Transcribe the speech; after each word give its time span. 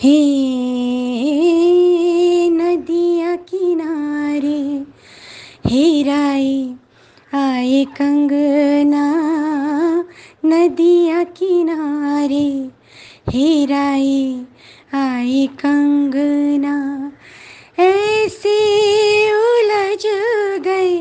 हे 0.00 0.18
नदिया 2.50 3.34
किनारे 3.48 4.60
हेराए 5.66 6.52
आए 7.34 7.84
कंगना 7.96 9.06
नदिया 10.44 11.22
किनारे 11.40 12.46
हेराए 13.32 14.22
आए 14.94 15.46
कंगना। 15.64 16.76
ऐसे 17.80 18.56
उलझ 19.32 20.04
गए 20.66 20.96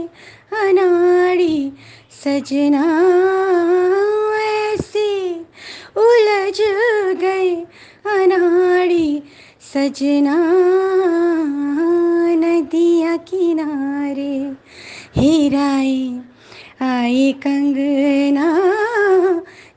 अनाड़ी 0.64 1.58
सजना 2.24 2.86
ऐसे 4.42 5.10
उलझ 5.98 6.60
गए 7.22 7.56
अनाड़ी 8.08 9.22
सजना 9.74 10.36
नदिया 12.40 13.16
किनारे 13.18 14.36
हेराए 15.18 16.22
आए 16.82 17.32
कंगना 17.32 18.48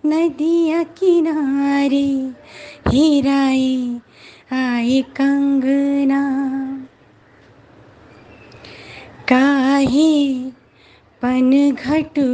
नदिया 0.06 0.83
किनारे 0.83 2.06
हेराए 2.88 4.00
आए 4.52 5.00
कंगना। 5.16 6.22
काहे 9.28 10.34
पन 11.22 11.50
घटू 11.72 12.30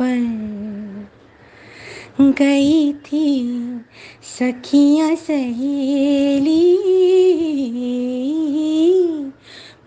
पर 0.00 0.22
गई 2.20 2.92
थी 2.92 3.65
सखियाँ 4.22 5.14
सहेली, 5.16 6.64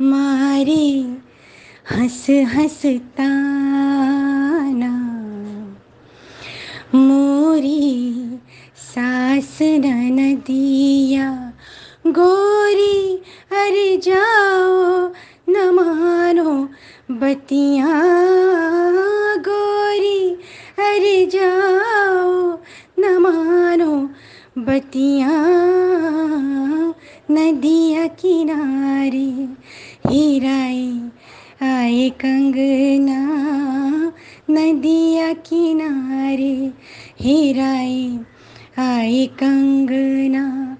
मारे 0.01 0.87
हंस 1.91 2.25
हंस 2.29 2.81
ताना 3.17 4.93
मोरी 6.95 8.39
सास 8.77 9.57
न 9.61 9.85
नदिया, 10.19 11.53
गोरी 12.07 12.97
अरे 13.51 13.97
जाओ 13.97 15.09
न 15.49 15.69
मानो 15.75 16.51
बतिया। 17.11 17.91
गोरी 19.47 20.21
अरे 20.79 21.25
जाओ 21.25 22.57
न 22.99 23.17
मानो 23.17 23.68
बतिया 24.79 25.29
नदिया 27.31 28.07
किनारे 28.07 29.29
हीराए 30.09 31.09
आए 31.69 32.09
कंगना, 32.09 33.19
नदिया 34.49 35.33
किनारे 35.33 36.71
हीराए 37.21 38.19
आए 38.79 39.25
कंगना। 39.25 40.77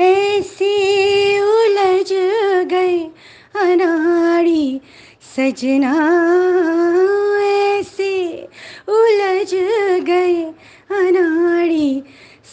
ऐसे 0.00 0.72
उलझ 1.40 2.12
गए 2.70 2.98
अनाड़ी 3.56 4.80
सजना। 5.36 5.94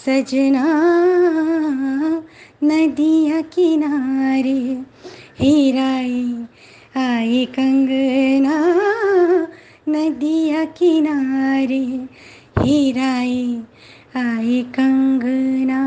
सजना 0.06 0.64
नदिया 2.64 3.42
किनारे 3.42 4.60
हीराई 5.40 6.24
आई 6.98 7.46
कंगना 7.46 8.58
नदिया 9.90 10.64
किनारे 10.80 11.84
हीराई 12.64 13.62
आई 14.18 14.62
कंगना। 14.80 15.82